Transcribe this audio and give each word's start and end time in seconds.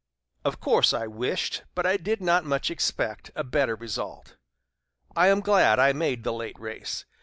Of 0.43 0.59
course 0.59 0.93
I 0.95 1.05
wished, 1.05 1.61
but 1.75 1.85
I 1.85 1.95
did 1.95 2.21
not 2.23 2.43
much 2.43 2.71
expect 2.71 3.29
a 3.35 3.43
better 3.43 3.75
result.... 3.75 4.35
I 5.15 5.27
am 5.27 5.41
glad 5.41 5.77
I 5.77 5.93
made 5.93 6.23
the 6.23 6.33
late 6.33 6.59
race. 6.59 7.05